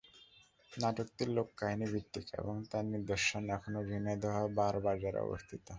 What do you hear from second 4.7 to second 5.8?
বাজারে অবস্থিত।